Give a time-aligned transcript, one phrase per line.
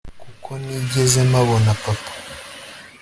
[0.21, 2.09] kuko ntigeze mpabona papa